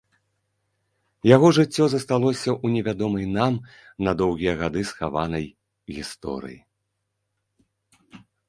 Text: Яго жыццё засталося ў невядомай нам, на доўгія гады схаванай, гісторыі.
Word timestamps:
Яго 1.35 1.47
жыццё 1.57 1.85
засталося 1.93 2.49
ў 2.63 2.67
невядомай 2.79 3.25
нам, 3.37 3.53
на 4.07 4.11
доўгія 4.23 4.53
гады 4.65 4.81
схаванай, 4.93 5.45
гісторыі. 5.99 6.59